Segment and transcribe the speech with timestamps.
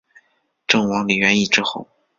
[0.65, 1.87] 郑王李元懿之后。